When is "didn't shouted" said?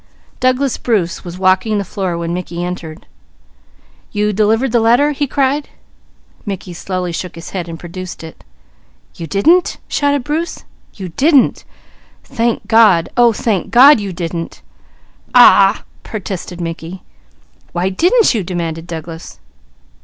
9.27-10.23